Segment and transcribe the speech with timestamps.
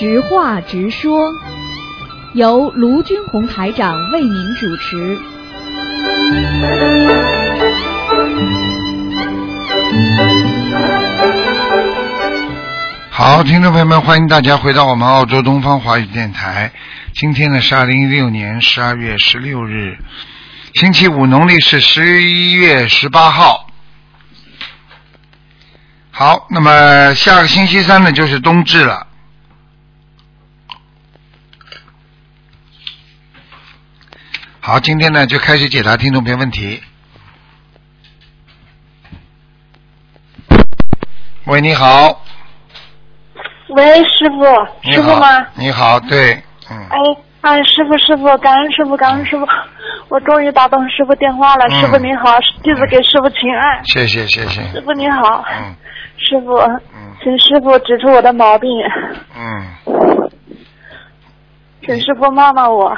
[0.00, 1.30] 直话直说，
[2.32, 5.18] 由卢军红台长为您主持。
[13.10, 16.72] 好，听众朋友们，欢迎大家回到我们澳洲东方华语电台。
[17.12, 19.98] 今天呢是二零一六年十二月十六日，
[20.76, 23.66] 星期五，农历是十一月十八号。
[26.10, 29.08] 好，那么下个星期三呢就是冬至了。
[34.62, 36.82] 好，今天呢就开始解答听众朋友问题。
[41.46, 42.22] 喂，你好。
[43.70, 45.46] 喂，师傅，师傅吗？
[45.54, 46.34] 你好，对，
[46.70, 46.98] 嗯，哎
[47.40, 49.46] 哎，师傅师傅，感恩师傅，感恩师傅，
[50.08, 51.64] 我终于打通师傅电话了。
[51.70, 53.84] 嗯师傅您好，弟子给师傅请安。
[53.86, 55.74] 谢谢谢谢，师傅您好，嗯
[56.18, 56.54] 师傅，
[56.94, 58.70] 嗯请师傅指出我的毛病，
[59.34, 59.66] 嗯。
[61.82, 62.94] 请师傅骂骂我。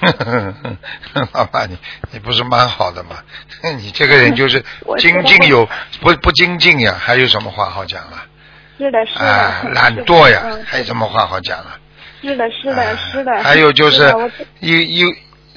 [1.32, 1.78] 老爸，你
[2.12, 3.16] 你不是蛮好的吗？
[3.78, 4.64] 你这个人就是
[4.98, 5.68] 精进有
[6.00, 8.22] 不不精进呀，还有什么话好讲了？
[8.78, 9.24] 是的，是的。
[9.24, 11.76] 啊，懒惰呀嗯，还有什么话好讲了？
[12.22, 13.42] 是的，是的，啊是的。
[13.42, 14.02] 还有就是
[14.60, 15.08] 有有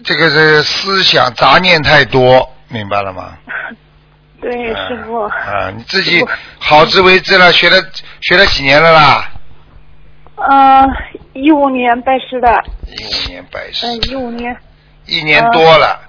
[0.03, 3.37] 这个是思想杂念太多，明白了吗？
[4.41, 5.21] 对啊师傅。
[5.21, 6.25] 啊，你自己
[6.59, 7.81] 好自为之了，学了
[8.21, 9.29] 学了几年了啦？
[10.35, 10.89] 嗯，
[11.33, 14.55] 一五年拜师的，一五年拜师，嗯，一五年。
[15.05, 15.99] 一年多了，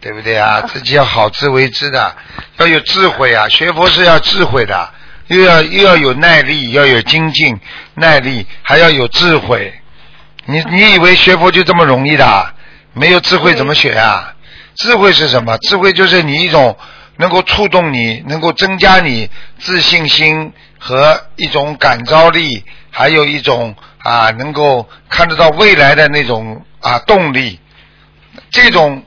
[0.00, 0.60] 对不对啊？
[0.62, 2.14] 自己要好自为之的，
[2.58, 3.48] 要有智慧啊！
[3.48, 4.90] 学佛是要智慧的，
[5.28, 7.58] 又要又要有耐力，要有精进
[7.94, 9.72] 耐力，还要有智慧。
[10.44, 12.54] 你你以为学佛就这么容易的？
[12.94, 14.34] 没有智慧怎么学啊？
[14.74, 15.56] 智慧是什么？
[15.58, 16.76] 智慧就是你一种
[17.16, 27.58] 能够触动你，能够增加你自信心和一种感召力，还有一种啊能够看得到未来的那种啊动力。
[28.50, 29.02] 这种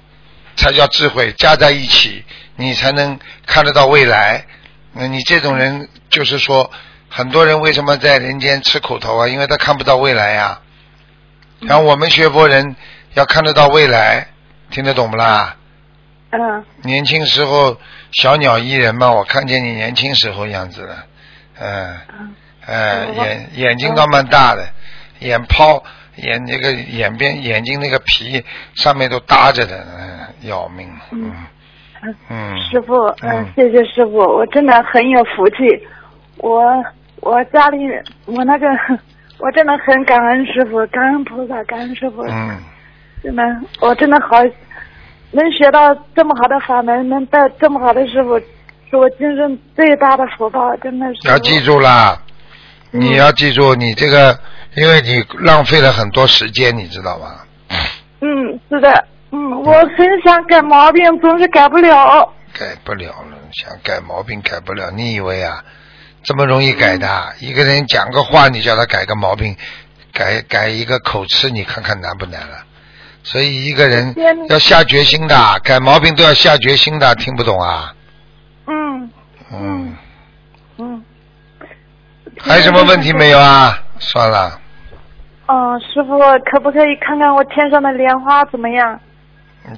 [0.57, 2.25] 才叫智慧，加在一起，
[2.57, 4.45] 你才能看得到未来。
[4.91, 6.71] 那你这种人，就是说，
[7.09, 9.27] 很多人为什么在人间吃苦头啊？
[9.27, 10.61] 因为他看不到未来呀、
[11.59, 12.75] 然后我们学佛人
[13.13, 14.27] 要看得到未来，
[14.69, 15.55] 听得懂不啦？
[16.31, 17.77] 嗯，年轻时候
[18.11, 21.05] 小鸟依人嘛，我看见你年轻时候样子了，
[21.59, 21.97] 嗯，
[22.67, 24.65] 呃，嗯眼眼睛倒蛮大的，
[25.19, 25.83] 眼泡
[26.15, 28.43] 眼那个眼边眼睛那个皮
[28.73, 31.31] 上面都搭着的，嗯，要命，嗯
[32.29, 35.55] 嗯，师傅，嗯嗯，谢谢师傅，我真的很有福气。
[36.37, 36.63] 我
[37.21, 37.77] 我家里
[38.25, 38.67] 我那个
[39.39, 42.57] 我真的很感恩师傅，感恩菩萨，感恩师傅，嗯，
[43.23, 43.43] 真的
[43.79, 44.37] 我真的好
[45.31, 48.37] 能学到这么好的法门，能带这么好的师傅，
[48.89, 51.27] 是我今生最大的福报，真的是。
[51.27, 52.24] 要记住啦，嗯
[52.99, 54.39] 你要记住你这个，
[54.75, 57.27] 因为你浪费了很多时间，你知道吗？
[58.21, 62.33] 嗯，是的，嗯，我很想改毛病，总是改不了。
[62.57, 65.63] 改不了了，想改毛病改不了，你以为啊，
[66.23, 67.33] 这么容易改的？
[67.39, 69.55] 一个人讲个话，你叫他改个毛病，
[70.13, 72.63] 改改一个口吃，你看看难不难了？
[73.23, 74.15] 所以一个人
[74.49, 77.93] 要下决心的，改毛病都要下决心的，听不懂啊？
[78.67, 79.09] 嗯
[79.51, 79.95] 嗯，嗯。
[82.47, 83.77] 还有什么问题没有啊？
[83.97, 84.59] 算了，
[85.47, 86.19] 嗯，师傅，
[86.51, 88.99] 可不可以看看我天上的莲花怎么样？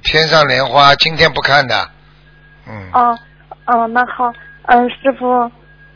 [0.03, 1.89] 天上莲花今天不看的，
[2.67, 3.17] 嗯，哦，
[3.67, 4.33] 哦，那好，
[4.63, 5.49] 嗯，师傅，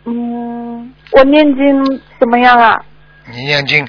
[0.05, 2.79] 嗯，我念经怎么样啊？
[3.25, 3.85] 你念经，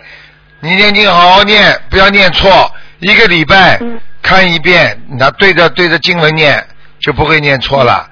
[0.58, 2.50] 你念经好好念，不要念错。
[2.98, 6.64] 一个礼拜嗯看一遍，那对着对着经文念，
[7.00, 8.08] 就不会念错了。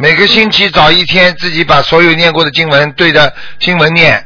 [0.00, 4.24] 每个星期找一天，自己把所有念过的经文对着经文念，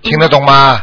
[0.00, 0.80] 听得懂吗？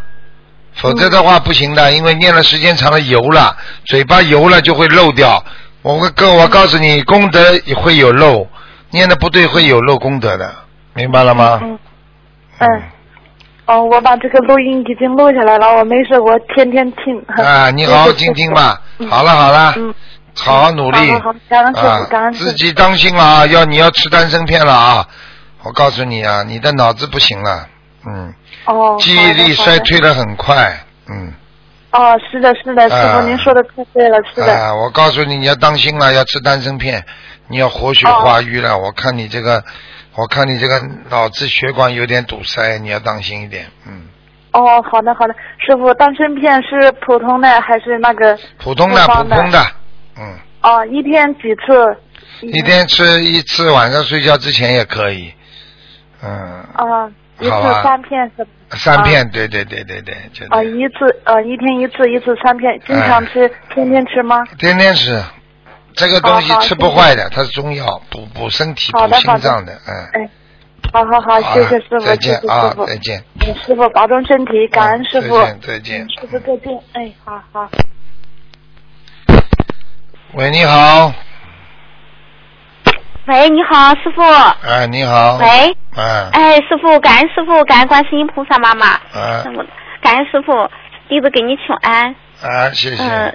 [0.73, 3.55] 否则的话不行的，因为念了时间长了油了，
[3.85, 5.41] 嘴巴油了就会漏掉。
[5.83, 8.45] 我会跟我告诉你，功德也会有漏，
[8.91, 10.53] 念的不对会有漏功德的，
[10.93, 11.61] 明白了吗？
[11.63, 11.79] 嗯
[12.59, 12.67] 嗯，
[13.67, 17.23] 哦，我把这个录音已经录下来了，我没事，我天天听。
[17.41, 18.81] 啊，你好好 听听吧。
[18.99, 19.93] 嗯好了好了，嗯，
[20.37, 21.21] 好好努力啊
[22.33, 23.45] 自己当心了啊！
[23.47, 25.07] 要你要吃丹参片了啊！
[25.63, 27.67] 我告诉你啊，你的脑子不行了，
[28.05, 28.33] 嗯，
[28.65, 29.79] 哦，记忆力衰。
[29.79, 30.79] 退的很快，
[31.09, 31.33] 嗯。
[31.91, 34.53] 哦，是的，是的，师啊傅，您说的太对了，是的。
[34.53, 37.03] 啊，我告诉你，你要当心了，要吃丹参片，
[37.47, 38.77] 你要活血化瘀了。
[38.77, 39.63] 我看你这个，
[40.15, 44.03] 我看你这个脑子血管有点堵塞，你要当心一点，嗯。
[44.51, 45.33] 哦，好的好的，
[45.65, 49.65] 师傅，丹参片是普通的还是那个普通的，普通的，
[50.19, 51.97] 嗯，哦，一天几次？
[52.41, 55.33] 一天吃一次，晚上睡觉之前也可以，
[56.21, 56.29] 嗯，
[56.73, 57.07] 啊，
[57.39, 57.51] 一次
[57.83, 58.45] 三片是
[58.77, 64.43] 三片，对对对对对，就啊，对一次呃一天一次，一次三片，经常哎吃，天天吃吗？
[64.59, 65.19] 天天吃，
[65.93, 69.95] 这个东西吃不坏的，它是中药，补补身体、补心脏的，嗯。
[70.13, 70.29] 哎，
[70.93, 73.19] 好好好，谢谢师傅，再见啊，，再见。
[73.19, 76.01] 嗯师傅保重身体，感恩师傅，再见再见。
[76.03, 77.69] 嗯师傅再见，哎，好好。
[80.33, 81.13] 喂，你好，
[83.27, 84.21] 喂，你好，师傅。
[84.21, 85.47] 哎，你好，喂，
[85.95, 88.87] 哎，哎，师傅，感恩师傅，感恩观世音菩萨妈妈。
[89.13, 89.43] 哎。
[89.45, 89.65] 嗯
[90.01, 90.69] 感恩师傅，
[91.09, 92.13] 弟子给你请安。
[92.41, 93.33] 啊，谢谢，嗯。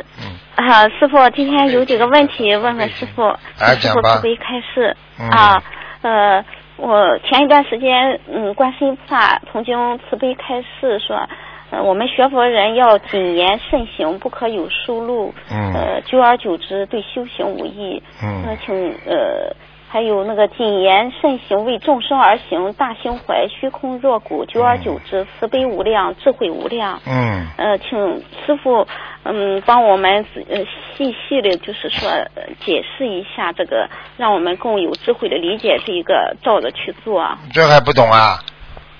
[0.56, 4.96] 好，啊，师傅，今天有几个问题问问师傅，哎请师傅慈悲开示。
[5.18, 5.28] 嗯。
[5.30, 5.62] 啊，
[6.02, 6.44] 呃，
[6.76, 11.28] 我前一段时间，嗯，观世音菩萨曾经慈悲开示说，
[11.72, 15.32] 呃，我们学佛人要谨言慎行，不可有疏漏。
[15.50, 18.00] 嗯呃，久而久之，对修行无益。
[18.22, 18.74] 嗯那请
[19.06, 19.52] 呃。
[19.92, 26.98] 还有那个谨言慎行，为众生而行，大胸怀，虚空若谷，久而久之，慈悲无量，智慧无量。
[27.06, 27.98] 嗯，呃，请
[28.46, 28.86] 师傅
[29.24, 30.56] 嗯帮我们呃
[30.96, 33.86] 细细的，就是说、呃解释一下这个，
[34.16, 37.22] 让我们更有智慧的理解这一个，照着去做。
[37.52, 38.38] 这还不懂啊？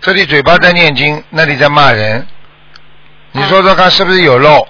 [0.02, 2.26] 这里嘴巴在念经，那里在骂人，
[3.32, 4.67] 你说说看是不是有漏？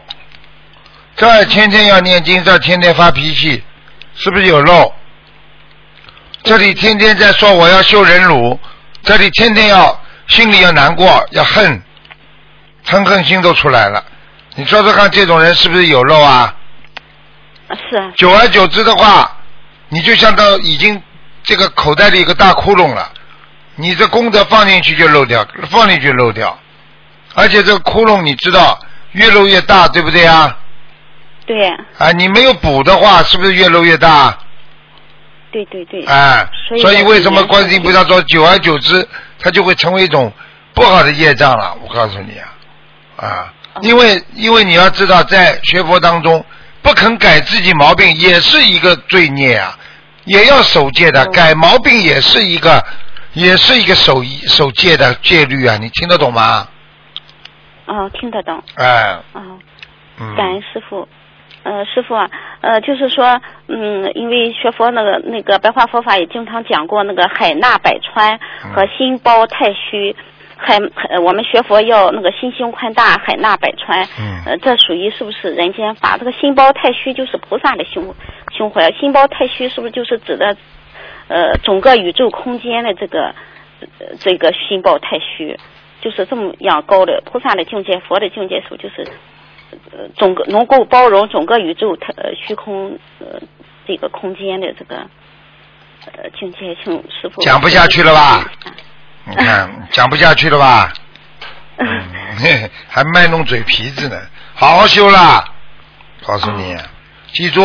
[1.17, 3.63] 这儿天天要念经，这儿天天发脾气，
[4.15, 4.93] 是不是有漏？
[6.45, 8.59] 这里天天在说我要修忍辱，
[9.03, 11.83] 这里天天要心里要难过，要恨，
[12.87, 14.05] 嗔恨心都出来了。
[14.55, 16.55] 你说说看，这种人是不是有漏啊？
[17.69, 19.39] 啊是啊，久而久之的话，
[19.89, 21.03] 你就像到已经
[21.43, 23.11] 这个口袋里有个大窟窿了，
[23.77, 26.59] 你这功德放进去就漏掉，放进去漏掉，
[27.35, 28.79] 而且这个窟窿你知道
[29.13, 30.57] 越漏越大，对不对啊？
[31.45, 31.67] 对
[31.99, 34.39] 啊，你没有补的话，是不是越漏越大？
[35.51, 36.05] 对对对。
[36.05, 36.49] 啊，
[36.81, 39.07] 所以为什么观世音菩萨说久而久之，
[39.39, 40.33] 它就会成为一种
[40.73, 41.77] 不好的业障了？
[41.83, 42.49] 我告诉你啊，
[43.17, 46.45] 啊，哦因为因为你要知道，在学佛当中，
[46.81, 49.77] 不肯改自己毛病也是一个罪孽啊，
[50.25, 52.83] 也要守戒的，哦改毛病也是一个，
[53.33, 56.69] 也是一个守一守戒的戒律啊，你听得懂吗？
[57.87, 58.63] 哦，听得懂。
[58.77, 59.59] 哎，哦，
[60.21, 61.09] 嗯，感恩师傅。
[61.65, 62.29] 呃，师傅啊，
[62.61, 68.41] 呃，就是说，嗯，因为学佛那个那个白话佛法也经常讲过那个海纳百川
[68.75, 70.17] 和心包太虚，
[70.57, 76.19] 海呃我们学佛要那个心胸宽大，海纳百川，嗯呃，这属于是不是人间法？
[76.19, 78.13] 这个心包太虚就是菩萨的胸
[78.51, 80.57] 胸怀，心包太虚是不是就是指的
[81.29, 83.27] 呃整个宇宙空间的这个
[84.01, 85.57] 呃这个心包太虚？
[86.03, 89.09] 就是这么样高的菩萨的境界，佛的境界，是不是就是
[89.93, 93.41] 呃总个能够包容整个宇宙它呃虚空呃
[93.87, 94.97] 这个空间的这个
[96.07, 96.77] 呃境界？
[96.83, 98.45] 请师傅讲不下去了吧？
[99.25, 100.93] 你看讲不下去了吧？
[101.79, 101.89] 嗯，
[102.89, 104.21] 还卖弄嘴皮子呢，
[104.55, 105.45] 好好修啦！
[106.27, 106.77] 告诉你，
[107.33, 107.65] 记住，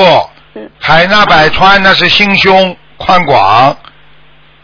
[0.54, 3.76] 嗯海纳百川那是心胸宽广，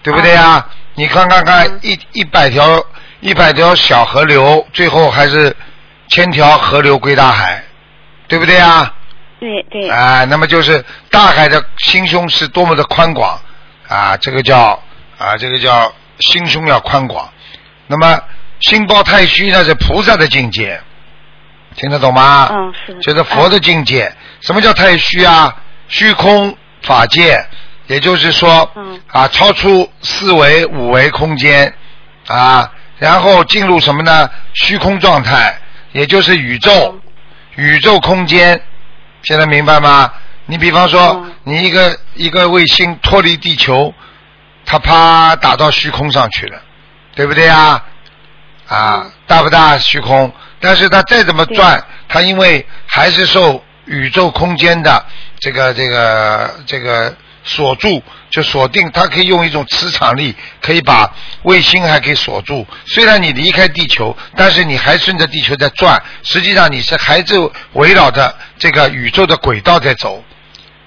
[0.04, 0.66] 对不对呀？
[0.96, 2.64] 你看看看，一一百条
[3.24, 5.56] 一百条小河流，最后还是
[6.10, 7.64] 千条河流归大海，
[8.28, 8.94] 对不对啊？
[9.40, 13.40] 对对啊，那么就是大海的心胸是多么的宽广
[13.88, 14.78] 啊，这个叫
[15.18, 15.90] 啊，这个叫
[16.20, 17.32] 心胸要宽广。
[17.88, 18.20] 那么
[18.60, 20.82] 心包太虚那是菩萨的境界，
[21.78, 22.50] 听得懂吗？
[22.52, 24.14] 嗯是就是佛的境界。
[24.42, 25.56] 什么叫太虚啊？
[25.88, 27.42] 虚空法界，
[27.88, 31.74] 也就是说嗯啊，超出四维、五维空间
[32.28, 32.70] 啊，
[33.04, 34.30] 然后进入什么呢？
[34.54, 35.60] 虚空状态，
[35.92, 36.98] 也就是宇宙，
[37.58, 38.62] 宇宙空间。
[39.24, 40.10] 现在明白吗？
[40.46, 43.94] 你比方说嗯，你一个一个卫星脱离地球，
[44.66, 46.62] 它啪打到虚空上去了，
[47.14, 47.84] 对不对啊？
[48.70, 50.32] 啊嗯，大不大虚空？
[50.62, 55.06] 但是它再怎么转，它因为还是受宇宙空间的
[55.42, 58.02] 这个这个这个锁住，
[58.34, 61.08] 就锁定，它可以用一种磁场力，可以把
[61.44, 62.66] 卫星还可以锁住。
[62.84, 67.36] 虽然你离开地球，但是你还顺着地球在转，实际上你是还是
[67.74, 70.24] 围绕着这个宇宙的轨道在走。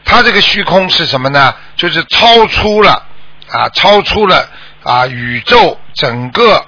[0.04, 1.54] 它这个虚空是什么呢？
[1.76, 3.06] 就是超出了
[3.48, 4.50] 啊，超出了
[4.82, 6.66] 啊宇宙整个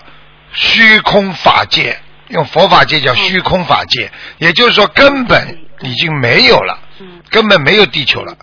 [0.53, 8.37] 虚空法界，用佛法界叫虚空法界，也就是说根本已经没有了，嗯根本没有地球了，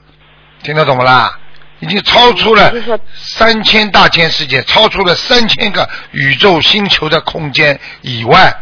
[0.63, 1.39] 听得懂不啦？
[1.79, 2.71] 已经超出了
[3.13, 8.55] 三千大千世界，超出了三千个宇宙星球的空间以外，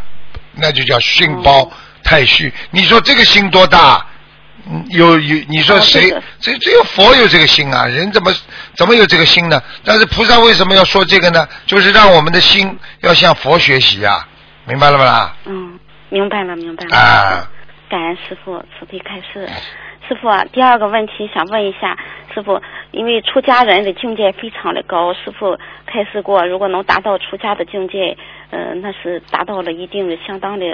[0.56, 1.72] 那就叫心包
[2.04, 2.54] 太虚。
[2.72, 4.08] 你说这个心多大？
[4.66, 8.34] 嗯有有，你说哦谁这只有佛有这个心啊，人怎么
[8.76, 9.62] 怎么有这个心呢？
[9.84, 11.46] 但是菩萨为什么要说这个呢？
[11.66, 14.26] 就是让我们的心要向佛学习啊，
[14.66, 15.36] 明白了吗啦？
[15.48, 15.78] 嗯，
[16.08, 16.96] 明白了，明白了。
[16.96, 17.50] 啊，
[17.90, 19.50] 感恩师傅慈悲开示。
[20.08, 21.98] 师傅啊，第二个问题想问一下
[22.34, 28.18] 师傅，因为出家人的境界非常的高，师傅开示过，如果能达到出家的境界，
[28.50, 30.66] 呃，那是达到了一定的相当的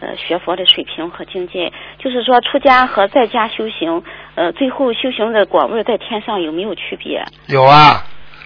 [0.00, 1.72] 呃学佛的水平和境界。
[1.98, 4.02] 就是说，出家和在家修行，
[4.36, 7.24] 呃，最后修行的果位在天上有没有区别？
[7.48, 8.04] 有啊，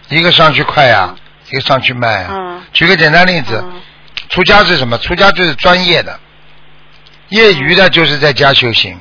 [0.09, 1.15] 一个上去快呀、
[1.51, 3.75] 一个上去慢呀、啊举个简单例子，啊
[4.31, 4.97] 出家是什么？
[4.99, 6.19] 出家就是专业的，
[7.29, 8.99] 业余的就是在家修行。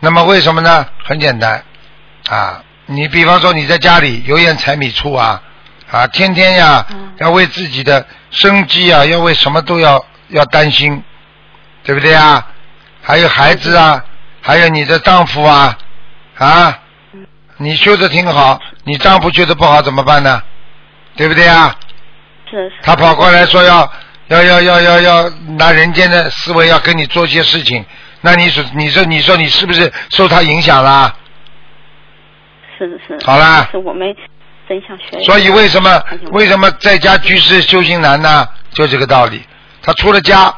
[0.00, 0.86] 那么为什么呢？
[1.04, 1.62] 很简单
[2.28, 5.42] 啊，你比方说你在家里油盐柴米醋啊
[5.90, 11.02] 啊，天天呀、嗯要为自己的生计啊，要为什么都要要担心，
[11.82, 12.46] 对不对啊？
[13.00, 14.04] 还有孩子啊，
[14.42, 15.78] 还有你的丈夫啊
[16.36, 16.78] 啊，
[17.56, 20.42] 你修的挺好，你丈夫修的不好怎么办呢？
[21.16, 21.74] 对不对啊？
[22.82, 23.90] 他跑过来说要
[24.28, 27.82] 要要要要要拿人间的思维要跟你做些事情，
[28.26, 31.16] 那你说你说你说你是不是受他影响了？
[32.76, 33.24] 是是。
[33.24, 34.12] 好啦是我们
[34.68, 35.22] 真想学。
[35.22, 36.02] 所以为什么
[36.32, 38.44] 为什么在家居士修行难呢？
[38.72, 39.46] 就这个道理。
[39.80, 40.52] 他出了家，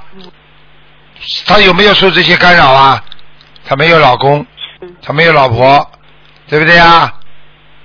[1.44, 3.04] 他有没有受这些干扰啊？
[3.66, 4.46] 他没有老公，
[4.80, 5.90] 嗯他没有老婆，
[6.48, 7.12] 对不对啊？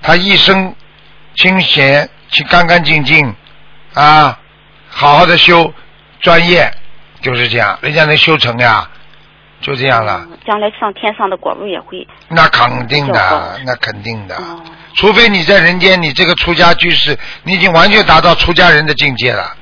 [0.00, 0.74] 他一生
[1.34, 3.34] 清闲、去干干净净
[3.92, 4.38] 啊，
[4.88, 5.70] 好好的修
[6.20, 6.72] 专业，
[7.20, 8.88] 就是这样，人家能修成呀，
[9.64, 10.26] 就这样了。
[10.30, 12.06] 嗯将来上天上的果位也会。
[12.28, 14.36] 那肯定的，那肯定的。
[14.36, 14.60] 哦
[14.96, 19.56] 除非你在人间，你这个出家居士，你已经完全达到出家人的境界了，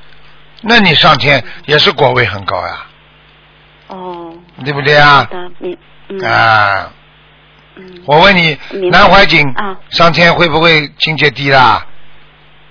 [0.61, 2.85] 那你上天也是果位很高呀，
[3.87, 4.31] 哦。
[4.63, 5.27] 对不对啊
[6.23, 6.91] 啊，
[7.77, 8.03] 嗯。
[8.05, 8.55] 我问你，
[8.91, 11.83] 南怀瑾啊上天会不会境界低啦？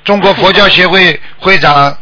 [0.04, 1.96] 中国佛教协会 会长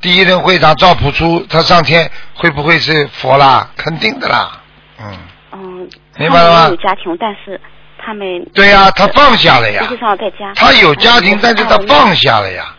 [0.00, 3.68] 第一任会长赵朴初，他上天会不会是佛啦？
[3.76, 4.60] 肯定的啦，
[5.00, 5.18] 嗯，
[5.52, 5.88] 嗯。
[6.16, 7.60] 明白了吗有家庭，但是
[7.98, 8.44] 他们。
[8.54, 10.52] 对呀、他放下了呀实际上在家。
[10.54, 12.74] 他有家庭嗯，但是他放下了呀，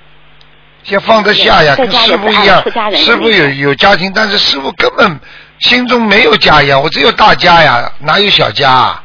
[0.83, 2.63] 先放得下呀，跟师傅一样
[2.95, 5.19] 师傅有有家庭，但是师傅根本
[5.59, 9.03] 心中没有家呀，我只有大家呀，哪有小家啊？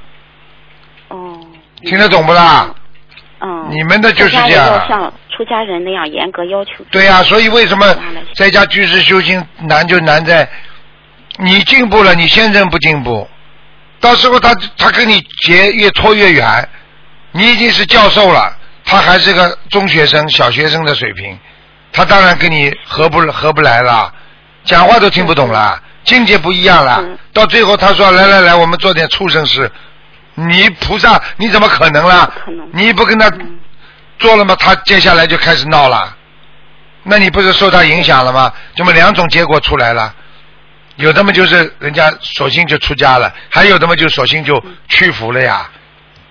[1.08, 1.40] 哦。
[1.82, 2.72] 听得懂不啦？
[3.40, 3.66] 嗯。
[3.70, 6.72] 你们的就是这样像出家人那样严格要求。
[6.90, 7.86] 对呀、所以为什么
[8.36, 10.46] 在家居士修行难就难在
[11.38, 13.28] 你进步了，你先生不进步，
[14.00, 16.68] 到时候他他跟你结越拖越远，
[17.32, 21.38] 你已经是教授了，他还是个中学生、小学生的水平，
[21.92, 24.12] 他当然跟你合不合不来了，
[24.64, 29.70] 讲话都听不懂了，境界不一样了嗯，到最后他说来来来，我们做点畜生事，
[30.34, 32.68] 你菩萨你怎么可能啦不可能？
[32.72, 33.58] 你不跟他嗯。
[34.18, 34.54] 做了吗？
[34.58, 36.14] 他接下来就开始闹了，
[37.04, 38.52] 那你不是受他影响了吗？
[38.74, 40.14] 这么两种结果出来了，
[41.00, 45.68] 有的嘛就是人家索性就出家了，还有的嘛就索性就屈服了呀，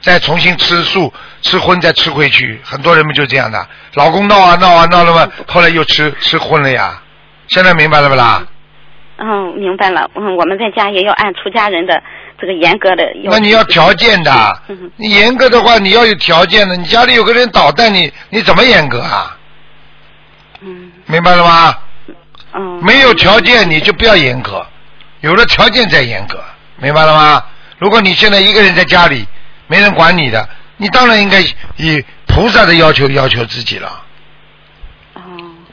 [0.02, 1.12] 再重新吃素
[1.42, 7.02] 吃荤再吃回去，很多人们就这样的，老公闹啊闹啊闹了嘛，后来又吃吃荤了呀，
[7.50, 8.46] 现在明白了不啦？
[9.18, 10.10] 嗯，明白了。
[10.16, 12.02] 嗯，我们在家也要按出家人的
[12.40, 13.32] 这个严格的要。
[13.32, 19.36] 那你要条件的嗯，你严格的话你要有条件的，你家里有个人捣蛋你你怎么严格啊？
[20.62, 21.76] 嗯明白了吗？
[22.54, 22.80] 嗯。
[22.84, 24.66] 没有条件你就不要严格，
[25.22, 26.44] 有了条件再严格，
[26.78, 27.44] 明白了吗？
[27.78, 29.26] 如果你现在一个人在家里，
[29.68, 31.40] 没人管你的，你当然应该
[31.78, 34.04] 以菩萨的要求要求自己了，
[35.14, 35.22] 哦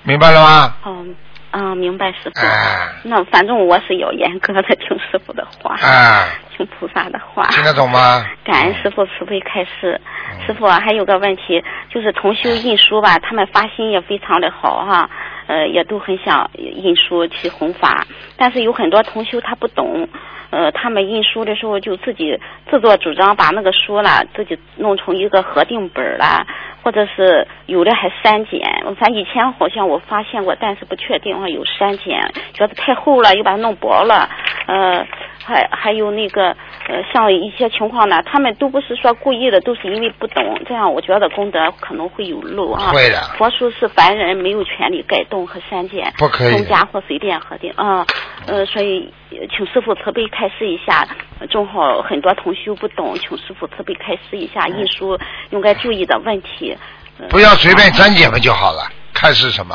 [0.02, 0.74] 明白了吗？
[0.84, 1.04] 哦
[1.50, 2.40] 啊，明白师傅。
[2.40, 7.46] 哎那反正我是要严格的听师傅的话，哎，听菩萨的话。
[7.46, 8.24] 听得懂吗？
[8.44, 10.00] 感恩师傅慈悲开示。
[10.04, 15.08] 嗯师傅啊，还有个问题，就是同修印书吧，他们发心也非常的好哈，
[15.46, 20.08] 呃，也都很想印书去弘法，但是有很多同修他不懂，
[20.50, 22.38] 呃，他们印书的时候就自己
[22.70, 26.46] 自作主张把那个书啦自己弄成一个核定本儿啦，
[26.82, 28.60] 或者是有的还删减，
[28.98, 32.20] 反正以前好像我发现过，但是不确定啊有删减，
[32.52, 34.28] 觉得太厚了又把它弄薄了，
[34.66, 35.06] 呃，
[35.44, 36.56] 还还有那个
[36.88, 42.92] 呃，像一些情况呢，他们都不是说故意的，都是因为不懂，这样我觉得功德可能会有漏啊。
[42.92, 48.06] 会的佛书是凡人没有权利改动和删减，不可以的增加或随便核定啊。
[48.46, 51.06] 呃，所以呃请师傅慈悲开示一下，
[51.40, 55.18] 呃正好很多同修不懂，请师傅慈悲开示一下印书
[55.50, 56.76] 应该注意的问题。
[57.18, 59.74] 呃不要随便删减嘛就好了，看是什么。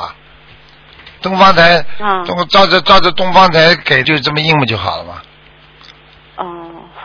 [1.21, 5.21] 东方台，嗯东照着照着东方台给，就这么印不就好了嘛，哦，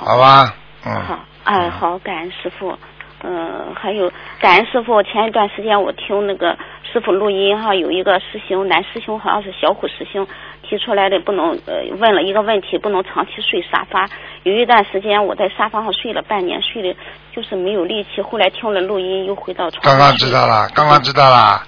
[0.05, 0.19] 好。
[0.19, 0.55] 吧？
[0.85, 0.95] 嗯。
[1.03, 2.77] 好，哎，好，感恩师傅。
[3.23, 5.03] 嗯，还有感恩师傅。
[5.03, 6.57] 前一段时间我听那个
[6.93, 10.27] 师傅录音哈，有一个师兄，男师兄好像是小虎师兄
[10.63, 14.09] 提出来的，不能呃问了一个问题，不能长期睡沙发。
[14.45, 16.95] 有一段时间我在沙发上睡了半年，睡的
[17.35, 18.21] 就是没有力气。
[18.21, 19.93] 后来听了录音，又回到床上。
[19.93, 21.63] 刚刚知道了，刚刚知道了。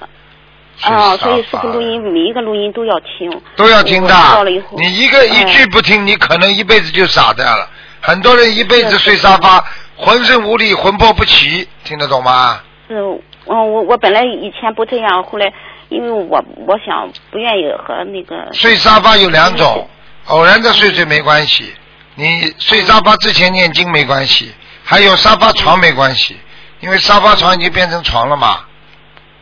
[0.82, 3.28] 啊，所以师傅录音每一个录音都要听。
[3.56, 4.76] 都要听的到了以后。
[4.78, 7.68] 你一个一句不听，你可能一辈子就傻掉了。
[8.08, 9.62] 很多人一辈子睡沙发，
[9.94, 12.58] 浑身无力，魂魄不齐，听得懂吗？
[12.88, 15.52] 是，嗯，我我本来以前不这样，后来
[15.90, 19.86] 因为我我想不愿意和那个睡沙发有两种，
[20.28, 21.74] 偶然的睡睡没关系，
[22.14, 26.34] 你睡沙发之前念经没关系，还有沙发床没关系，
[26.80, 28.64] 因为沙发床已经变成床了嘛，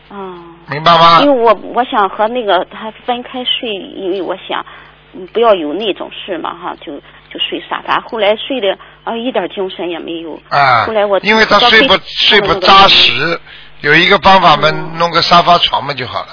[0.09, 0.43] 啊。
[0.69, 1.33] 明白吗因？
[1.33, 4.65] 为我我想和那个他分开睡，因为我想
[5.13, 6.91] 嗯不要有那种事嘛哈，就
[7.37, 7.99] 就睡沙发。
[8.01, 10.39] 后来睡的啊一点精神也没有。
[10.49, 13.39] 啊后来我，因为他睡不睡不扎实，
[13.81, 16.27] 有一个方法嘛，弄个沙发床嘛就好了。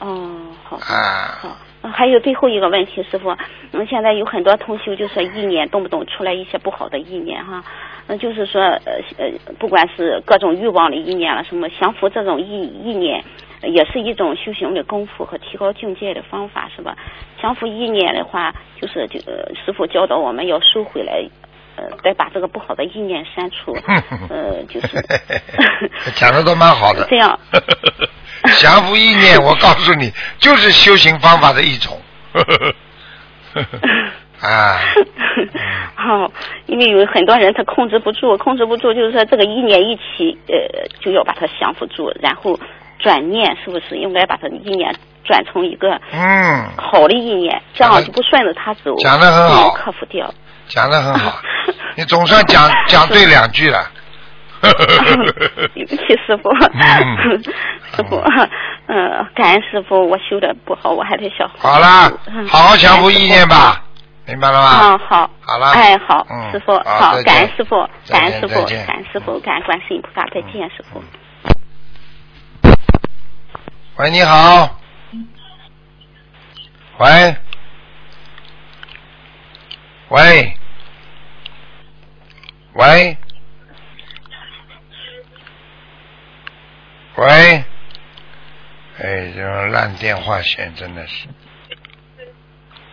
[0.00, 0.76] 哦，好。
[0.76, 3.30] 啊，好，嗯还有最后一个问题，师傅，
[3.72, 7.62] 嗯，现在有很多同修就说意念动不动出来一些不好的意念哈，
[8.08, 13.24] 嗯，就是说呃呃，不管是各种欲望的意念了，什么降服这种意意念，呃
[13.62, 16.96] 也是一种修行的功夫和提高境界的方法，是吧？
[17.40, 21.24] 降服意念的话，就是就呃，师傅教导我们要收回来。
[21.78, 23.76] 呃，再把这个不好的意念删除，
[24.32, 24.96] 呃，就是
[26.16, 27.04] 讲的都蛮好的。
[27.10, 27.38] 这样。
[28.58, 31.92] 降服意念，我告诉你，就是修行方法的一种。
[34.40, 34.78] 啊，
[35.96, 36.32] 好，
[36.64, 42.58] 因为有很多人他控制不住，控制不住，就是说这个意念一起，呃，就要把它降服住，然后
[42.98, 49.70] 转念，是不是应该把他的意念转成一个嗯，好的意念，这样就不顺着他走，讲得很好。
[49.70, 50.32] 克服掉。
[50.68, 51.38] 讲的很好，
[51.96, 53.78] 你总算讲讲对两句了。
[54.62, 54.72] 对
[55.84, 57.42] 不起，师傅，嗯。
[57.94, 58.16] 师傅，
[58.88, 63.80] 嗯，感恩师傅，我修的不好，我还得小好啦嗯，好好降服意念吧，
[64.26, 64.66] 明白了吗？
[64.66, 65.70] 啊，好，好了。
[65.72, 67.76] 哎，好，嗯师傅，好感恩师傅，
[68.10, 71.00] 感恩师傅，感恩师傅，感恩观世音菩萨，再见，师傅。
[73.98, 74.78] 喂，你好。
[76.98, 77.36] 喂。
[80.08, 80.56] 喂。
[82.74, 83.16] 喂。
[87.16, 87.64] 喂。
[88.98, 91.26] 哎，这种烂电话线真的是，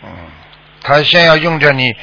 [0.04, 0.10] 嗯，
[0.82, 1.94] 他先要用着你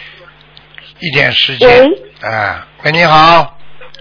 [0.98, 1.68] 一点时间。
[1.68, 2.02] 喂。
[2.20, 3.58] 哎，喂，你好，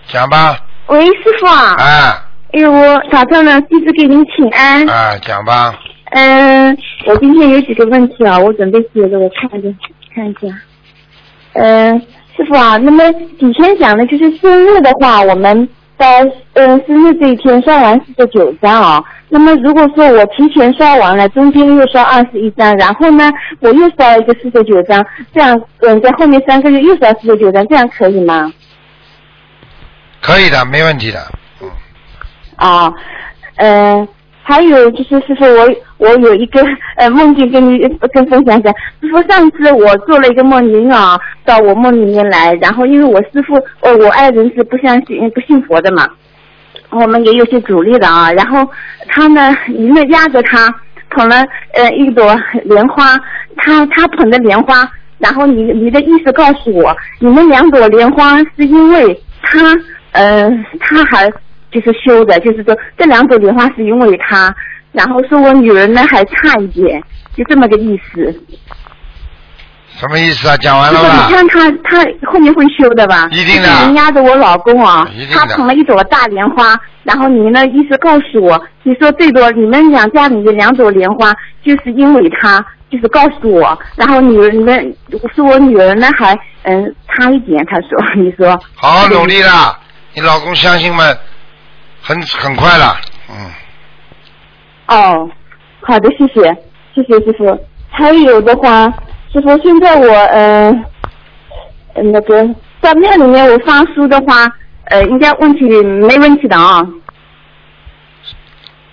[0.09, 0.59] 讲吧。
[0.88, 1.75] 喂，师傅啊！
[1.81, 4.88] 啊哎呦，我打通了，弟子给您请安。
[4.89, 5.71] 啊，讲吧。
[6.12, 9.69] 嗯、我今天有几个问题啊，我准备写的，我看一下，
[10.15, 10.47] 看一下。
[11.53, 11.99] 嗯、
[12.35, 13.03] 师傅啊，那么
[13.38, 19.03] 以前讲的就是生日的话，我们在嗯、生日这一天刷完四十九张啊。
[19.29, 28.51] 那么如果说我提前刷完了，中间又刷二十一张，然后呢，我又刷一个四十九张，这样嗯，在后面三个月又刷四十九张，这样可以吗？
[30.19, 31.19] 可以的，没问题的。
[32.60, 32.93] 啊，
[33.56, 34.08] 嗯、
[34.43, 36.62] 还有就是师傅，我我有一个
[36.98, 37.80] 呃梦境跟你
[38.12, 38.69] 跟分享一下。
[39.02, 46.06] 师傅，上次我做了一个梦，您啊到我梦里面来，然后因为我师傅哦我爱人是不相信不信佛的嘛，
[46.89, 48.32] 我们也有些阻力的啊。
[48.34, 48.69] 然后
[49.08, 50.74] 他呢，您呢压着他
[51.12, 51.38] 捧了
[51.74, 53.17] 呃一朵莲花，
[53.56, 59.60] 他他捧着莲花，然后你你的意思告诉我，你们两朵莲花是因为他
[60.12, 61.32] 呃他还
[61.71, 64.53] 就是修的，就是说这两朵莲花是因为他，
[64.91, 67.01] 然后说我女儿呢还差一点，
[67.36, 68.43] 就这么个意思。
[69.99, 70.55] 什么意思啊？
[70.58, 71.34] 讲完就说你？
[71.34, 73.27] 看他他后面会修的吧？
[73.32, 84.95] 一定的就是您压着我老公啊他捧了一朵大莲花，然后你呢意思告诉我，你说最多你们两家里的两朵莲花，就是因为他，就是告诉我，然后女儿你们
[85.36, 89.77] 说我女儿呢还嗯差一点，他说你说好好努力啦！
[90.13, 91.03] 你老公相信吗？
[92.01, 93.51] 很很快了，嗯，
[94.88, 95.29] 哦，
[95.81, 96.41] 好的，谢谢，
[96.95, 97.65] 谢谢师傅。
[97.89, 98.85] 还有的话，
[99.31, 100.69] 师傅，现在我呃
[101.93, 102.47] 呃那个
[102.81, 104.47] 在庙里面我发书的话，
[104.85, 106.81] 呃，应该问题没问题的啊。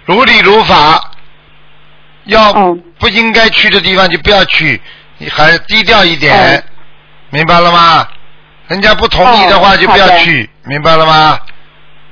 [0.05, 1.11] 如理如法，
[2.25, 4.81] 要哦不应该去的地方就不要去，
[5.19, 6.63] 你还低调一点，哦
[7.31, 8.07] 明白了吗？
[8.69, 11.39] 人家不同意的话哦就不要去，明白了吗？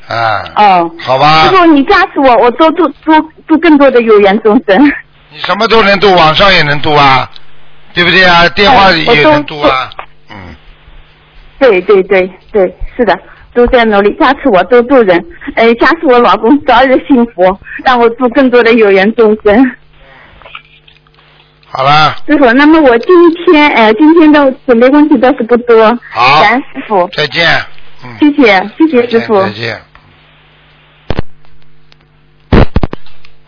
[0.06, 4.92] 啊，哦，好吧师，傅，你加持我，我多度多度更多的有缘众生。
[5.30, 7.28] 你什么都能度，网上也能度啊，
[7.92, 8.48] 对不对啊？
[8.50, 9.90] 电话里也能度啊，
[10.30, 10.54] 嗯，
[11.58, 13.18] 对对对对，是的，
[13.54, 15.24] 都在努力加持我多度人，
[15.56, 19.76] 呃，加持我老公早日幸福，让我度更多的有缘众生。
[21.66, 23.08] 好了，师傅，那么我今
[23.46, 27.48] 天呃，今天的准备问题倒是不多，好感恩师傅，再见。
[28.04, 29.50] 嗯，谢谢谢谢师傅再。
[29.50, 29.80] 见。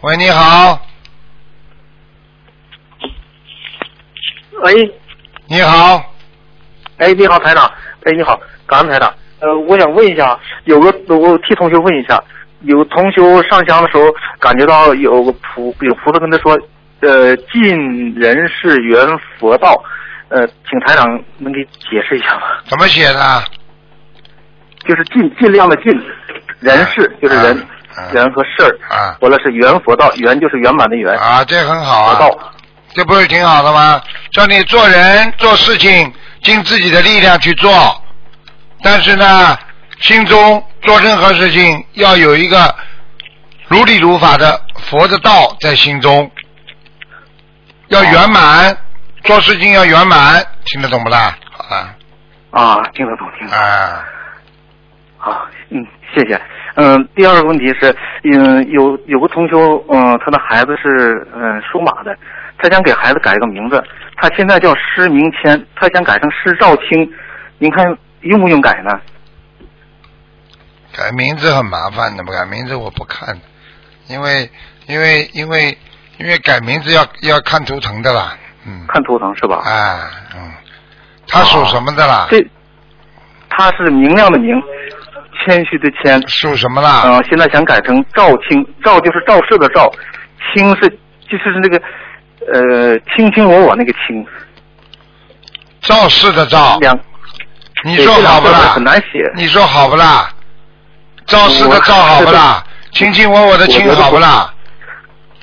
[0.06, 0.80] 喂，你好，
[4.62, 4.72] 喂，
[5.48, 6.14] 你好，
[6.98, 7.68] 哎，你好，台长。
[8.04, 9.12] 哎，你好，感恩台长。
[9.40, 12.22] 呃，我想问一下，有个我替同学问一下，
[12.60, 14.04] 有同学上香的时候
[14.38, 16.56] 感觉到有个菩有菩萨跟他说，
[17.00, 19.04] 呃，尽人事缘
[19.40, 19.74] 佛道，
[20.28, 22.42] 呃，请台长能给解释一下吗？
[22.68, 23.44] 怎么写的？
[24.84, 25.92] 就是尽尽量的尽，
[26.60, 27.66] 人事就是人，啊
[28.12, 29.16] 人和事儿，啊。
[29.20, 32.52] 完了是圆佛道，圆就是圆满的圆，啊，这很好啊，佛道。
[32.94, 34.00] 这不是挺好的吗？
[34.32, 38.02] 叫你做人做事情，尽自己的力量去做，
[38.82, 39.58] 但是呢，
[40.00, 42.74] 心中做任何事情要有一个
[43.68, 46.30] 如理如法的佛的道在心中，
[47.88, 48.74] 要圆满，
[49.24, 51.36] 做事情要圆满，听得懂不啦？
[51.50, 51.94] 好了，
[52.50, 53.62] 啊，听得懂，听得懂。
[53.62, 54.04] 啊，
[55.18, 55.55] 好，嗯，
[56.16, 56.40] 谢谢。
[56.76, 59.54] 嗯，第二个问题是，嗯，有有个同学，
[59.88, 62.16] 嗯，他的孩子是嗯属马的，
[62.58, 63.82] 他想给孩子改一个名字，
[64.16, 67.12] 他现在叫施明谦，他想改成施兆清，
[67.58, 67.84] 您看
[68.20, 68.98] 用不用改呢？
[70.96, 73.38] 改名字很麻烦的，改名字我不看，
[74.08, 74.50] 因为
[74.86, 75.76] 因为因为
[76.18, 78.34] 因为改名字要要看图腾的啦，
[78.66, 79.58] 嗯，看图腾是吧？
[79.64, 80.50] 啊，嗯，
[81.28, 82.26] 他属什么的啦？
[82.30, 82.42] 这
[83.48, 84.54] 他是明亮的明，
[85.46, 87.02] 谦虚的谦，属什么啦？
[87.04, 89.90] 嗯、现在想改成赵清，赵就是赵氏的赵，
[90.52, 90.88] 清是
[91.28, 91.80] 就是那个
[92.52, 94.26] 呃卿卿我我那个卿，
[95.80, 96.98] 赵氏的赵，两
[97.84, 98.58] 你说好不啦？
[98.74, 100.28] 很难写你说好不啦？
[101.26, 102.64] 赵氏的赵好不啦？
[102.92, 104.52] 卿卿我我的卿好不啦？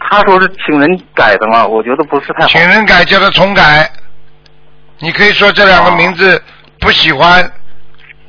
[0.10, 2.48] 他说是请人改的嘛，我觉得不是太好。
[2.48, 3.90] 请人改叫他重改。
[5.00, 6.42] 你可以说这两个哦名字
[6.80, 7.52] 不喜欢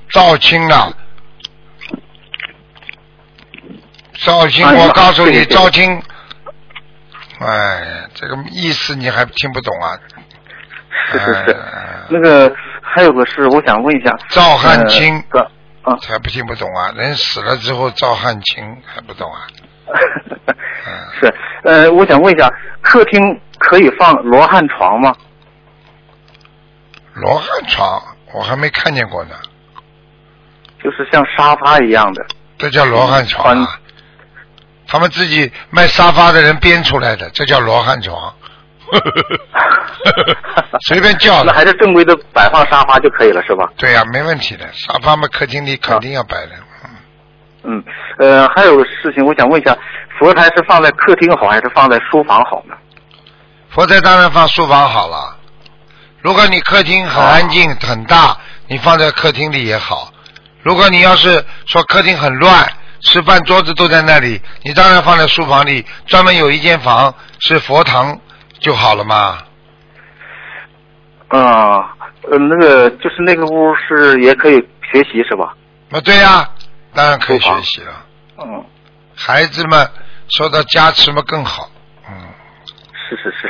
[0.08, 0.92] 赵青了。
[4.24, 6.02] 赵青，我告诉你，赵青，
[7.40, 9.98] 哎，这个意思你还听不懂啊？
[11.10, 14.16] 是是是哎，那个还有个事，我想问一下。
[14.30, 15.22] 赵汉卿
[15.82, 16.90] 啊，还不听不懂啊？
[16.96, 19.46] 人死了之后，赵汉卿还不懂啊？
[21.20, 21.34] 是
[21.64, 23.20] 呃，我想问一下，客厅
[23.58, 25.14] 可以放罗汉床吗？
[27.12, 29.37] 罗汉床我还没看见过呢，
[30.82, 32.24] 就是像沙发一样的。
[32.56, 33.84] 这叫罗汉床啊穿？
[34.94, 38.33] 他们自己卖沙发的人编出来的，这叫罗汉床。
[40.87, 41.46] 随便叫的。
[41.46, 43.68] 那还是正规的摆放沙发就可以了，是吧？
[43.76, 44.64] 对呀、没问题的。
[44.72, 46.50] 沙发嘛，客厅里肯定要摆的。
[47.64, 47.83] 嗯，
[48.20, 49.76] 呃，还有个事情，我想问一下，
[50.16, 52.76] 佛台是放在客厅好，还是放在书房好呢？
[53.70, 55.37] 佛台当然放书房好了。
[56.20, 58.37] 如果你客厅很安静、很大，
[58.68, 60.12] 你放在客厅里也好。
[60.62, 62.64] 如果你要是说客厅很乱，
[63.04, 68.18] 吃饭桌子都在那里，你当然放在书房里，专门有一间房是佛堂
[68.58, 69.38] 就好了嘛。
[71.28, 71.94] 啊、
[72.30, 74.56] 呃，那个就是那个屋是也可以
[74.90, 75.54] 学习是吧？
[75.90, 76.48] 啊，对呀、
[76.94, 78.04] 当然可以学习了。
[78.38, 78.64] 嗯，
[79.14, 79.88] 孩子们
[80.28, 81.68] 受到加持嘛更好。
[82.08, 82.14] 嗯，
[83.08, 83.48] 是是是，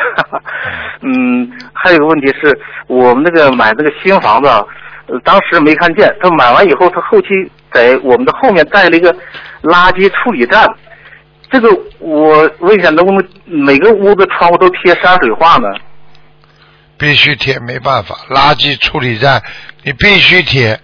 [1.02, 4.48] 嗯，还有个问题是我们那个买那个新房子，
[5.06, 7.28] 呃，当时没看见，他买完以后，他后期
[7.72, 9.12] 在我们的后面带了一个
[9.62, 10.66] 垃圾处理站。
[11.50, 15.68] 这个我问一下，能不能每个屋子窗户都贴山水画呢？
[16.96, 19.42] 必须贴，没办法，垃圾处理站
[19.82, 20.80] 你必须贴，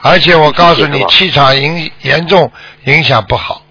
[0.00, 2.50] 而且我告诉你，气场影严重
[2.84, 3.62] 影响不好。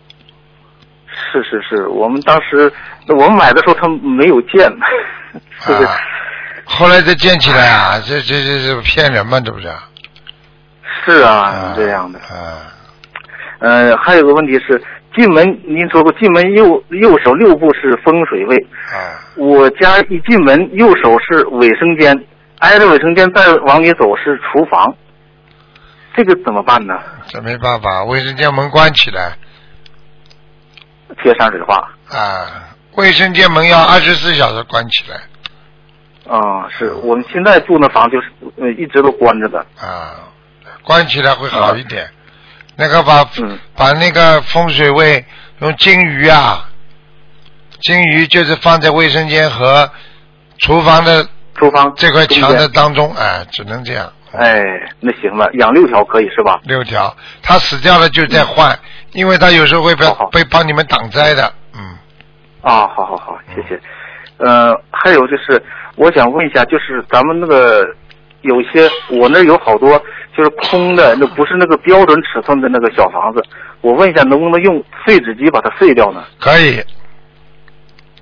[1.31, 2.71] 是是是，我们当时
[3.07, 4.71] 我们买的时候他没有建，
[5.61, 5.97] 这个、啊，
[6.65, 9.71] 后来再建起来啊，这这这这骗人嘛，这不是？
[11.05, 12.19] 是啊啊，，这样的。
[12.19, 12.71] 啊，
[13.59, 14.81] 呃，还有个问题是，
[15.15, 18.55] 进门您说过，进门右右手六步是风水位，
[18.91, 22.25] 啊，我家一进门右手是卫生间，
[22.59, 24.95] 挨着卫生间再往里走是厨房，
[26.15, 26.93] 这个怎么办呢？
[27.27, 29.33] 这没办法，卫生间门关起来
[31.21, 31.75] 贴山水画。
[32.09, 35.21] 啊，卫生间门要二十四小时关起来
[36.27, 39.59] 啊、是我们现在住那房就是呃一直都关着的。
[39.79, 40.15] 啊，
[40.83, 42.09] 关起来会好一点。
[42.75, 45.23] 那个把、嗯把那个风水位
[45.59, 46.67] 用金鱼啊，
[47.81, 49.89] 金鱼就是放在卫生间和
[50.59, 54.11] 厨房的厨房这块墙的当中，哎，只能这样。
[54.31, 54.63] 哎，
[54.99, 56.59] 那行了，养六条可以是吧？
[56.63, 58.79] 六条，他死掉了就再换，
[59.11, 61.95] 因为他有时候会被被帮你们挡灾的，嗯，
[62.63, 63.79] 啊，好好好，谢谢。
[64.37, 65.63] 呃，还有就是，
[65.95, 67.87] 我想问一下，就是咱们那个
[68.41, 69.97] 有些我那儿有好多
[70.35, 73.41] 就是空的，那不是那个标准尺寸的那个小房子，
[73.81, 76.23] 我问一下，能不能用废纸机把它废掉呢？
[76.39, 76.81] 可以，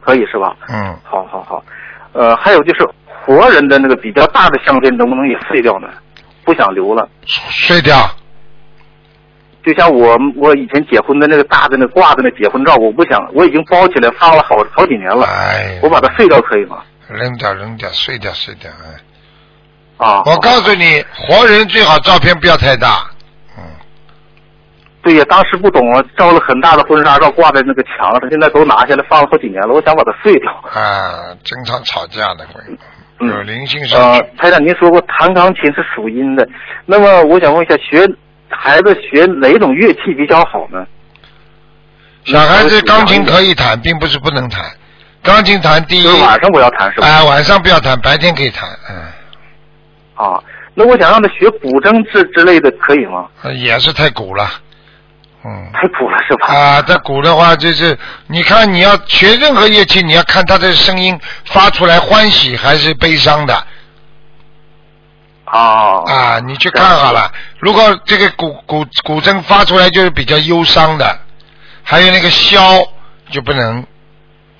[0.01, 0.55] 可以是吧？
[0.69, 1.63] 嗯，好好好。
[2.13, 5.87] 呃，还有就是活人的那个比较大的相片，能不能也废掉呢？
[6.43, 7.07] 不想留了。
[7.25, 7.95] 碎掉，
[9.63, 16.83] 就像我我以前结婚的那个大的那挂的那结婚照，我不想，我已经包起来放了好好几年了，哎，我把它废掉可以吗？
[17.11, 23.05] 扔掉扔掉，碎掉碎掉，哎，啊，我告诉你，活人最好照片不要太大，
[23.57, 23.63] 嗯，
[25.01, 30.51] 对呀，当时不懂啊，照了很大的婚纱照挂在那个墙上，现在都拿下来放了好几年了，我想把它碎掉。
[30.73, 32.61] 啊，经常吵架的会，
[33.19, 33.29] 嗯。
[33.29, 36.47] 有灵性上呃，，台长，您说过弹钢琴是属阴的，
[36.85, 38.07] 那么我想问一下，学
[38.49, 40.85] 孩子学哪种乐器比较好呢？
[42.23, 44.63] 小孩子钢琴可以弹，并不是不能弹，
[45.23, 47.07] 钢琴弹第一就是，晚上不要弹是吧？
[47.07, 48.95] 哎，晚上不要弹，白天可以弹，嗯。
[50.15, 53.27] 啊，那我想让他学古筝之之类的，可以吗？
[53.43, 54.49] 呃也是太古了，
[55.43, 55.69] 嗯。
[55.73, 56.47] 太古了是吧？
[56.47, 63.55] 啊，这鼓的话就是，你看你要学任何乐器，你要看它的声音发出来欢喜还是悲伤的
[65.45, 67.31] 啊啊，你去看好了。
[67.59, 71.19] 如果这个古古古筝发出来就是比较忧伤的，
[71.83, 72.87] 还有那个箫
[73.29, 73.85] 就不能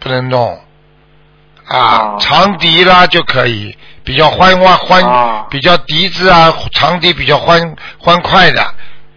[0.02, 0.60] 不能弄。
[1.68, 8.62] 啊啊，长笛啦就可以，比较欢欢欢，啊比较笛子啊，长笛比较欢欢快的。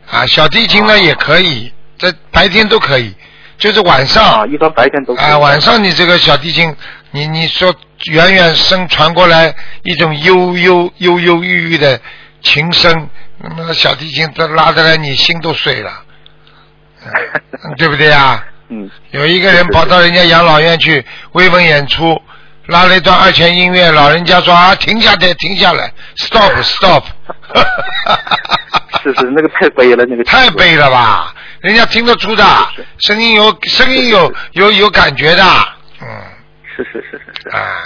[0.09, 0.97] 啊，小提琴呢啊。
[0.97, 3.13] 也可以，在白天都可以，
[3.59, 4.23] 就是晚上。
[4.43, 5.25] 啊，一般白天都可以。
[5.25, 6.77] 啊，晚上你这个小提琴，
[7.11, 7.75] 你你说
[8.13, 11.99] 远远声传过来一种悠悠悠悠郁郁的
[12.43, 15.91] 琴声，那么小提琴这拉得来你心都碎了，
[17.65, 18.45] 嗯 对不对啊？
[18.69, 18.91] 嗯。
[19.11, 22.21] 有一个人跑到人家养老院去慰问演出，
[22.67, 27.05] 拉了一段二泉音乐，老人家说啊停下来停下来，stop stop，
[29.03, 31.35] 是是那个太悲了，那个太悲了吧？
[31.61, 32.45] 人家听得出的，
[32.99, 35.43] 声音有声音有有有感觉的，
[36.01, 36.07] 嗯。
[36.77, 37.43] 是是是是。
[37.43, 37.83] 是，啊。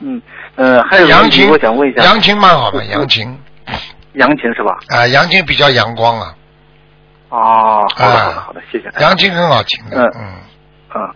[0.00, 0.20] 嗯
[0.54, 3.38] 呃，还有个问题扬琴，我想问一下，杨琴蛮好的，杨琴
[4.12, 4.76] 杨琴是吧？
[4.88, 6.34] 啊，杨琴比较阳光啊，
[7.32, 8.90] 哦，好的啊好的好的，谢谢。
[9.00, 11.14] 杨琴很好听的，嗯嗯，啊，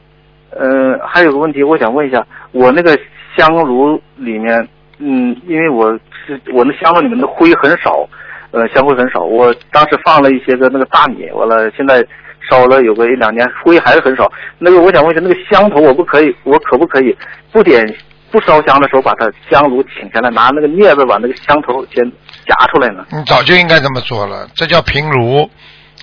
[0.50, 2.98] 呃，还有个问题，我想问一下，我那个
[3.36, 4.66] 香炉里面，
[4.98, 5.92] 嗯，因为我
[6.26, 8.08] 是我那香炉里面的灰很少，
[8.52, 12.02] 呃，香灰很少，我当时放了一些个那个大米，完了现在
[12.48, 14.32] 烧了有个一两年，灰还是很少。
[14.58, 17.14] 那个我想问一下，那个香头我不可以，我可不可以
[17.52, 17.86] 不点
[18.30, 22.02] 不烧香的时候把它香炉请下来，拿那个镊子把那个香头先
[22.46, 23.04] 夹出来呢？
[23.12, 25.48] 你早就应该这么做了，这叫平炉，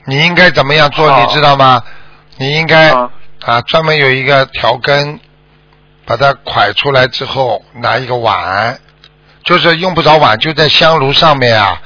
[0.05, 1.83] 你应该怎么样做，哦你知道吗？
[2.37, 3.09] 你应该啊。
[3.45, 5.19] 啊，专门有一个调羹，
[6.05, 8.79] 把它蒯出来之后，拿一个碗，
[9.43, 11.81] 就是用不着碗，就在香炉上面啊，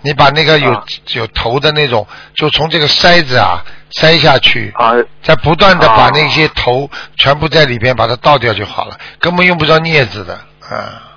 [0.00, 0.84] 你把那个有、啊。
[1.12, 4.92] 有头的那种，就从这个筛子啊筛下去，啊。
[5.22, 10.34] 再不断的把啊那些头全部在里边把它倒掉就好了，根本用不着镊子的，
[10.66, 11.08] 啊。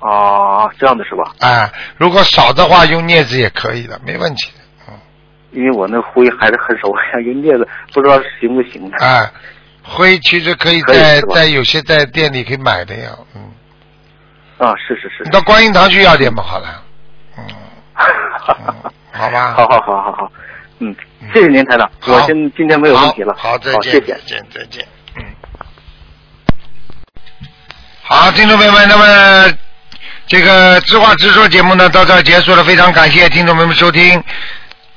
[0.00, 1.32] 啊，这样的是吧？
[1.40, 4.63] 啊，如果少的话用镊子也可以的，没问题的。
[5.54, 8.96] 因为我那灰还是很少， 想用镊子，不知道行不行呢？
[8.98, 9.30] 啊，
[9.82, 13.42] 灰其实可以在在有些在店里可以买的呀，嗯，
[14.58, 15.30] 啊，是是是你。
[15.30, 16.82] 到观音堂去要点吧，好了，
[17.38, 17.44] 嗯，
[19.12, 20.32] 好吧好好好好好，
[20.80, 20.94] 嗯，
[21.32, 24.18] 谢谢您台长，我今今天没有问题了，好，好再见，谢谢再。
[24.26, 24.84] 见，再见，
[25.16, 25.24] 嗯。
[28.02, 29.52] 好，听众朋友们，那么
[30.26, 34.22] 这个知话直说节目呢到这儿结束了，非常感谢听众朋友们收听。